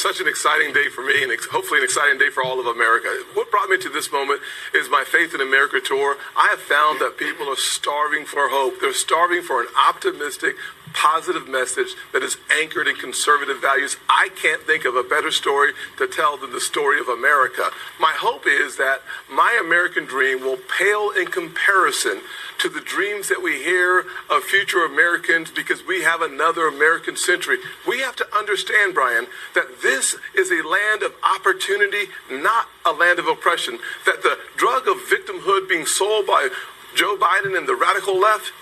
[0.00, 3.08] such an exciting day for me and hopefully an exciting day for all of America.
[3.34, 4.40] What brought me to this moment
[4.74, 6.16] is my Faith in America tour.
[6.36, 8.80] I have found that people are starving for hope.
[8.80, 10.56] They're starving for an optimistic,
[10.92, 13.96] positive message that is anchored in conservative values.
[14.08, 17.70] I can't think of a better story to tell than the story of America.
[18.00, 22.20] My hope is that my American dream will pale in comparison
[22.58, 27.58] to the dreams that we hear of future Americans because we have another American century.
[27.88, 33.18] We have to understand, Brian, that this is a land of opportunity, not a land
[33.18, 33.78] of oppression.
[34.04, 36.50] That the drug of victimhood being sold by
[36.94, 38.52] Joe Biden and the radical left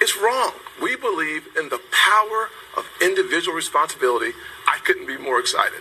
[0.00, 0.52] is wrong.
[0.82, 4.32] We believe in the power of individual responsibility.
[4.66, 5.80] I couldn't be more excited.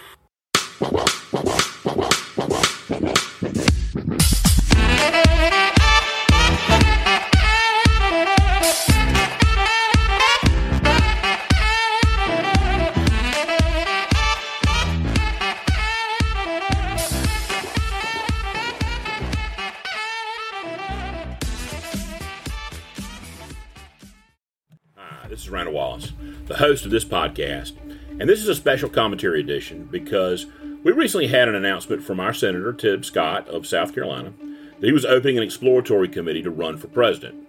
[26.46, 27.74] The host of this podcast,
[28.20, 30.46] and this is a special commentary edition because
[30.84, 34.34] we recently had an announcement from our Senator Tim Scott of South Carolina
[34.80, 37.48] that he was opening an exploratory committee to run for president.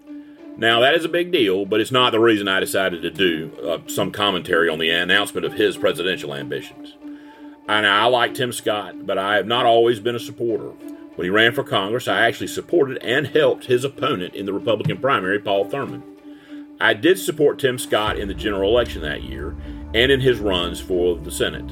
[0.58, 3.52] Now, that is a big deal, but it's not the reason I decided to do
[3.62, 6.96] uh, some commentary on the announcement of his presidential ambitions.
[7.68, 10.70] And I like Tim Scott, but I have not always been a supporter.
[11.14, 14.98] When he ran for Congress, I actually supported and helped his opponent in the Republican
[14.98, 16.02] primary, Paul Thurmond.
[16.80, 19.56] I did support Tim Scott in the general election that year
[19.94, 21.68] and in his runs for the Senate.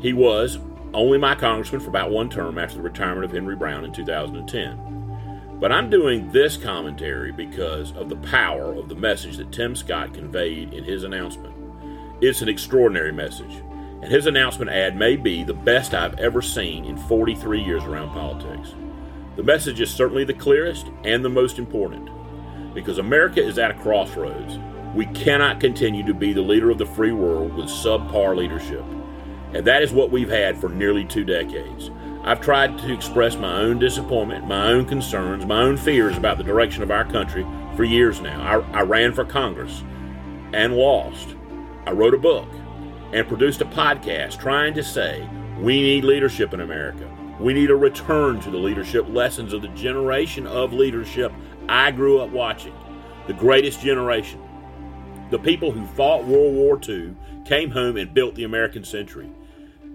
[0.00, 0.58] He was
[0.92, 5.58] only my congressman for about one term after the retirement of Henry Brown in 2010.
[5.60, 10.12] But I'm doing this commentary because of the power of the message that Tim Scott
[10.12, 11.54] conveyed in his announcement.
[12.20, 13.62] It's an extraordinary message,
[14.02, 18.10] and his announcement ad may be the best I've ever seen in 43 years around
[18.10, 18.74] politics.
[19.36, 22.10] The message is certainly the clearest and the most important
[22.74, 24.58] because America is at a crossroads.
[24.94, 28.84] We cannot continue to be the leader of the free world with subpar leadership.
[29.52, 31.90] And that is what we've had for nearly two decades.
[32.24, 36.44] I've tried to express my own disappointment, my own concerns, my own fears about the
[36.44, 37.46] direction of our country
[37.76, 38.40] for years now.
[38.40, 39.82] I, I ran for Congress
[40.52, 41.34] and lost.
[41.86, 42.48] I wrote a book
[43.12, 45.28] and produced a podcast trying to say
[45.58, 47.10] we need leadership in America.
[47.40, 51.32] We need a return to the leadership lessons of the generation of leadership
[51.68, 52.74] I grew up watching.
[53.26, 54.40] The greatest generation.
[55.30, 57.14] The people who fought World War II
[57.44, 59.30] came home and built the American century.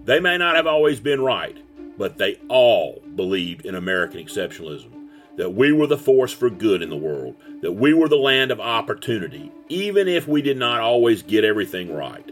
[0.04, 1.56] They may not have always been right,
[1.98, 4.90] but they all believed in American exceptionalism.
[5.36, 8.50] That we were the force for good in the world, that we were the land
[8.50, 12.28] of opportunity, even if we did not always get everything right.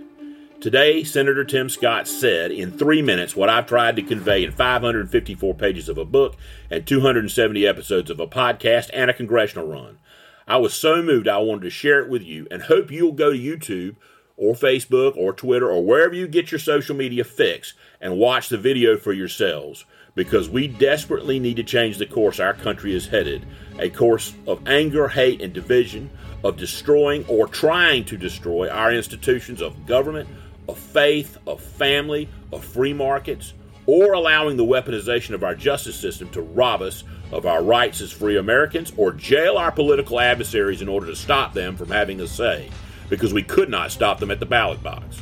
[0.66, 5.54] Today, Senator Tim Scott said in three minutes what I've tried to convey in 554
[5.54, 6.34] pages of a book
[6.68, 10.00] and 270 episodes of a podcast and a congressional run.
[10.44, 13.32] I was so moved I wanted to share it with you and hope you'll go
[13.32, 13.94] to YouTube
[14.36, 18.58] or Facebook or Twitter or wherever you get your social media fix and watch the
[18.58, 19.84] video for yourselves
[20.16, 23.46] because we desperately need to change the course our country is headed
[23.78, 26.10] a course of anger, hate, and division,
[26.42, 30.28] of destroying or trying to destroy our institutions of government
[30.68, 33.52] of faith, of family, of free markets,
[33.86, 38.12] or allowing the weaponization of our justice system to rob us of our rights as
[38.12, 42.26] free Americans, or jail our political adversaries in order to stop them from having a
[42.26, 42.70] say,
[43.08, 45.18] because we could not stop them at the ballot box.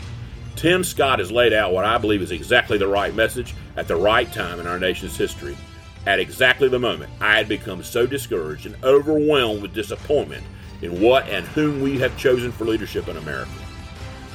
[0.57, 3.97] Tim Scott has laid out what I believe is exactly the right message at the
[3.97, 5.57] right time in our nation's history.
[6.07, 10.45] At exactly the moment I had become so discouraged and overwhelmed with disappointment
[10.83, 13.51] in what and whom we have chosen for leadership in America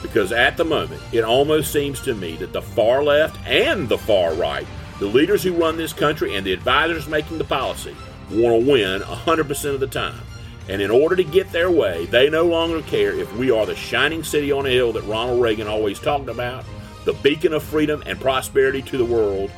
[0.02, 3.98] because at the moment, it almost seems to me that the far left and the
[3.98, 4.66] far right,
[5.00, 7.96] the leaders who run this country and the advisors making the policy,
[8.32, 10.22] want to win 100% of the time.
[10.68, 13.76] And in order to get their way, they no longer care if we are the
[13.76, 16.64] shining city on a hill that Ronald Reagan always talked about,
[17.06, 19.52] the beacon of freedom and prosperity to the world.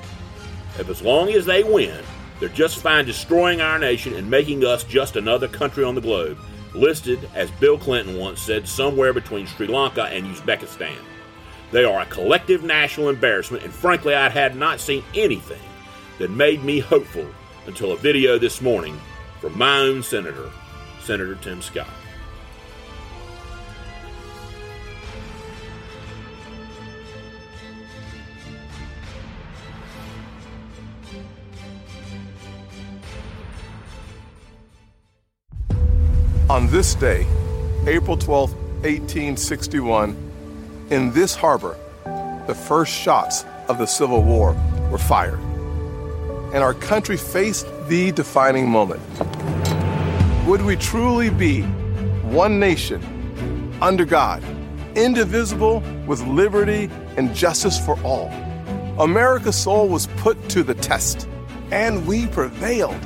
[0.80, 2.02] If as long as they win,
[2.40, 6.40] they're just fine destroying our nation and making us just another country on the globe
[6.74, 10.98] listed, as Bill Clinton once said, somewhere between Sri Lanka and Uzbekistan.
[11.72, 15.62] They are a collective national embarrassment, and frankly, I had not seen anything
[16.20, 17.28] that made me hopeful
[17.66, 19.00] until a video this morning
[19.40, 20.52] from my own senator,
[21.02, 21.88] Senator Tim Scott.
[36.52, 37.26] On this day,
[37.88, 38.54] April 12,
[38.84, 40.18] 1861,
[40.90, 41.78] in this harbor,
[42.46, 44.52] the first shots of the Civil War
[44.92, 45.40] were fired.
[46.54, 49.02] And our country faced the defining moment.
[50.46, 51.62] Would we truly be
[52.34, 53.02] one nation
[53.82, 54.44] under God,
[54.98, 58.28] indivisible with liberty and justice for all?
[59.00, 61.30] America's soul was put to the test,
[61.72, 63.00] and we prevailed.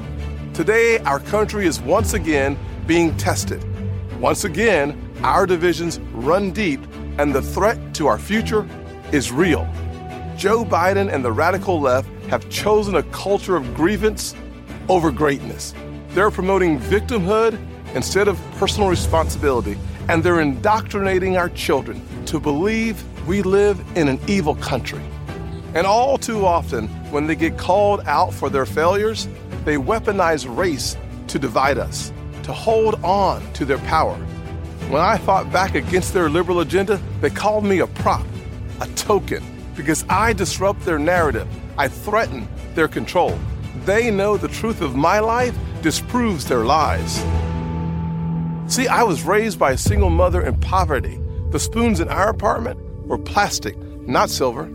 [0.55, 2.57] Today, our country is once again
[2.87, 3.61] being tested.
[4.21, 6.79] Once again, our divisions run deep,
[7.17, 8.65] and the threat to our future
[9.11, 9.69] is real.
[10.37, 14.33] Joe Biden and the radical left have chosen a culture of grievance
[14.87, 15.73] over greatness.
[16.11, 17.59] They're promoting victimhood
[17.93, 19.77] instead of personal responsibility,
[20.07, 25.01] and they're indoctrinating our children to believe we live in an evil country.
[25.73, 29.27] And all too often, when they get called out for their failures,
[29.65, 30.95] they weaponize race
[31.27, 32.13] to divide us,
[32.43, 34.15] to hold on to their power.
[34.89, 38.25] When I fought back against their liberal agenda, they called me a prop,
[38.79, 39.43] a token,
[39.75, 41.47] because I disrupt their narrative.
[41.77, 43.37] I threaten their control.
[43.83, 47.17] They know the truth of my life disproves their lies.
[48.67, 51.19] See, I was raised by a single mother in poverty.
[51.49, 53.77] The spoons in our apartment were plastic,
[54.07, 54.65] not silver.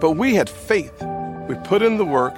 [0.00, 1.02] But we had faith.
[1.48, 2.34] We put in the work,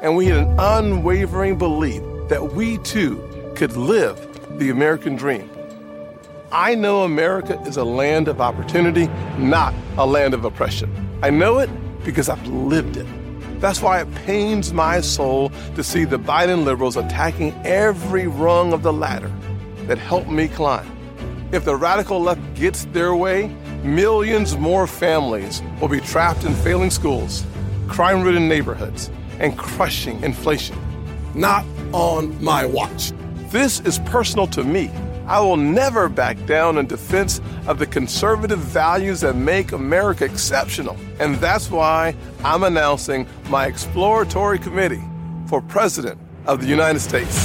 [0.00, 3.22] and we had an unwavering belief that we too
[3.56, 4.18] could live
[4.58, 5.50] the American dream.
[6.52, 10.90] I know America is a land of opportunity, not a land of oppression.
[11.22, 11.68] I know it
[12.04, 13.06] because I've lived it.
[13.60, 18.82] That's why it pains my soul to see the Biden liberals attacking every rung of
[18.82, 19.32] the ladder
[19.86, 20.88] that helped me climb.
[21.50, 23.48] If the radical left gets their way,
[23.82, 27.44] millions more families will be trapped in failing schools,
[27.88, 29.10] crime ridden neighborhoods,
[29.40, 30.76] and crushing inflation.
[31.34, 33.12] Not on my watch.
[33.50, 34.90] This is personal to me.
[35.26, 40.96] I will never back down in defense of the conservative values that make America exceptional.
[41.20, 45.04] And that's why I'm announcing my exploratory committee
[45.46, 47.36] for President of the United States.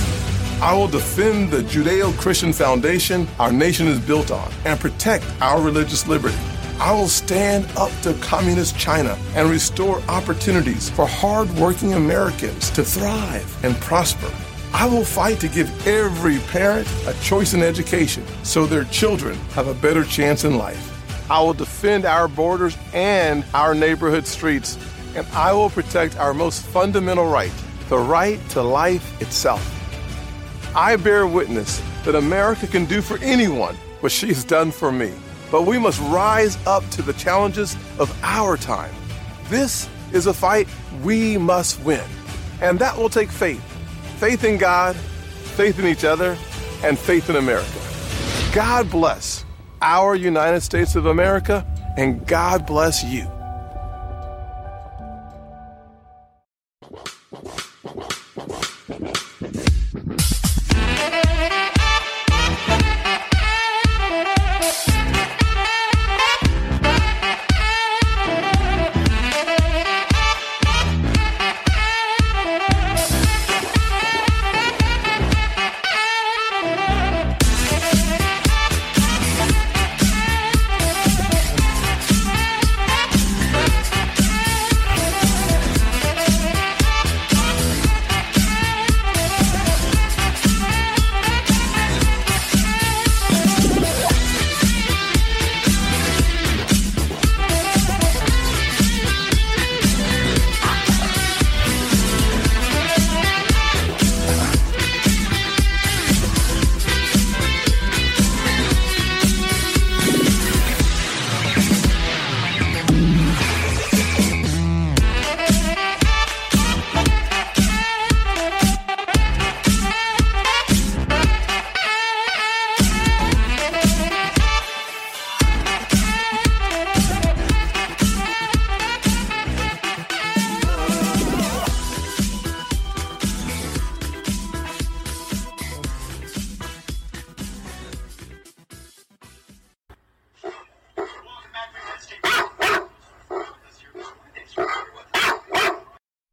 [0.62, 5.62] I will defend the Judeo Christian foundation our nation is built on and protect our
[5.62, 6.38] religious liberty.
[6.79, 13.63] I will stand up to communist China and restore opportunities for hardworking Americans to thrive
[13.63, 14.31] and prosper.
[14.73, 19.67] I will fight to give every parent a choice in education so their children have
[19.67, 20.89] a better chance in life.
[21.31, 24.77] I will defend our borders and our neighborhood streets,
[25.15, 27.53] and I will protect our most fundamental right,
[27.87, 29.63] the right to life itself.
[30.75, 35.13] I bear witness that America can do for anyone what she has done for me.
[35.53, 38.91] But we must rise up to the challenges of our time.
[39.50, 40.67] This is a fight
[41.03, 42.01] we must win.
[42.59, 43.61] And that will take faith
[44.17, 46.35] faith in God, faith in each other,
[46.83, 47.79] and faith in America.
[48.51, 49.45] God bless
[49.79, 51.63] our United States of America,
[51.97, 53.29] and God bless you.